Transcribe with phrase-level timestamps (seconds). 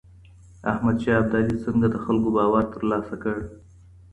[0.71, 3.37] احمد شاه ابدالي څنګه د خلګو باور ترلاسه کړ؟